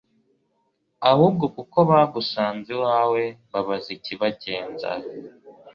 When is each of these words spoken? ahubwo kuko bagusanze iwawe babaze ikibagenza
ahubwo 1.11 1.45
kuko 1.55 1.77
bagusanze 1.89 2.69
iwawe 2.75 3.23
babaze 3.51 3.89
ikibagenza 3.97 4.89